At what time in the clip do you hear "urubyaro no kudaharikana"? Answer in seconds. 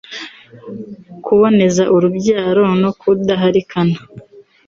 1.95-3.97